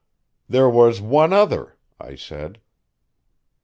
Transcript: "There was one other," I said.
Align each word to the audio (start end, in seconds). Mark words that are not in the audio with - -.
"There 0.49 0.67
was 0.67 0.99
one 0.99 1.31
other," 1.31 1.75
I 1.99 2.15
said. 2.15 2.59